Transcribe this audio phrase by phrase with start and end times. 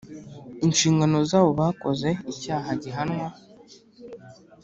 [0.65, 3.27] inshingano zabo bakoze icyaha gihanwa